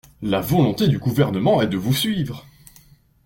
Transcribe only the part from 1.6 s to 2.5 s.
est de vous suivre.